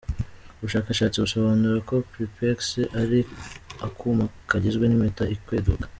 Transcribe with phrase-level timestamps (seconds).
[0.57, 2.59] Ubushakashatsi busobanura ko Prepex
[3.01, 3.19] ari
[3.85, 5.85] akuma kagizwe n’impeta ikweduka.